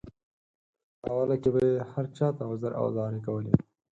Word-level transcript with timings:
اوله 1.09 1.35
کې 1.41 1.49
به 1.53 1.61
یې 1.69 1.75
هر 1.91 2.05
چاته 2.17 2.41
عذر 2.51 2.71
او 2.79 2.85
زارۍ 2.95 3.19
کولې. 3.27 3.53